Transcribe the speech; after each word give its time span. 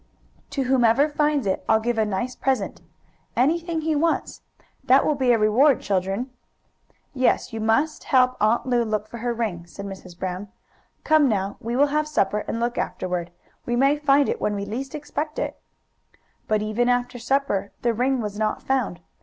To 0.49 0.63
whomever 0.63 1.07
finds 1.07 1.45
it 1.45 1.63
I'll 1.69 1.79
give 1.79 1.99
a 1.99 2.07
nice 2.07 2.35
present 2.35 2.81
anything 3.37 3.81
he 3.81 3.95
wants. 3.95 4.41
That 4.83 5.05
will 5.05 5.13
be 5.13 5.31
a 5.31 5.37
reward, 5.37 5.79
children." 5.79 6.31
"Yes, 7.13 7.53
you 7.53 7.59
must 7.61 8.05
help 8.05 8.35
Aunt 8.41 8.65
Lu 8.65 8.83
look 8.83 9.07
for 9.07 9.19
her 9.19 9.31
ring," 9.31 9.67
said 9.67 9.85
Mrs. 9.85 10.17
Brown. 10.17 10.47
"Come 11.03 11.29
now, 11.29 11.57
we 11.59 11.75
will 11.75 11.83
have 11.93 12.07
supper, 12.07 12.39
and 12.47 12.59
look 12.59 12.79
afterward. 12.79 13.29
We 13.67 13.75
may 13.75 13.95
find 13.95 14.27
it 14.27 14.41
when 14.41 14.55
we 14.55 14.65
least 14.65 14.95
expect 14.95 15.37
it." 15.37 15.61
But 16.47 16.63
even 16.63 16.89
after 16.89 17.19
supper, 17.19 17.71
the 17.83 17.93
ring 17.93 18.21
was 18.21 18.39
not 18.39 18.63
found. 18.63 19.01